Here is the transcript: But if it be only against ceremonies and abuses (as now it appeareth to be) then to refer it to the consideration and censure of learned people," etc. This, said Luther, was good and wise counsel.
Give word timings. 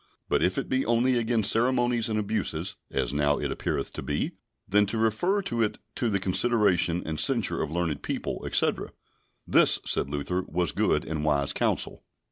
But 0.29 0.41
if 0.41 0.57
it 0.57 0.67
be 0.67 0.83
only 0.83 1.15
against 1.15 1.51
ceremonies 1.51 2.09
and 2.09 2.17
abuses 2.19 2.75
(as 2.89 3.13
now 3.13 3.37
it 3.37 3.51
appeareth 3.51 3.93
to 3.93 4.01
be) 4.01 4.31
then 4.67 4.87
to 4.87 4.97
refer 4.97 5.41
it 5.45 5.75
to 5.93 6.09
the 6.09 6.17
consideration 6.19 7.03
and 7.05 7.19
censure 7.19 7.61
of 7.61 7.69
learned 7.69 8.01
people," 8.01 8.41
etc. 8.43 8.93
This, 9.45 9.79
said 9.85 10.09
Luther, 10.09 10.41
was 10.47 10.71
good 10.71 11.05
and 11.05 11.23
wise 11.23 11.53
counsel. 11.53 12.03